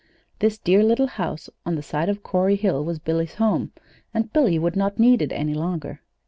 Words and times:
This 0.39 0.57
dear 0.57 0.81
little 0.83 1.05
house 1.05 1.47
on 1.63 1.75
the 1.75 1.83
side 1.83 2.09
of 2.09 2.23
Corey 2.23 2.55
Hill 2.55 2.83
was 2.83 2.97
Billy's 2.97 3.35
home, 3.35 3.71
and 4.15 4.33
Billy 4.33 4.57
would 4.57 4.75
not 4.75 4.97
need 4.97 5.21
it 5.21 5.31
any 5.31 5.53
longer. 5.53 6.01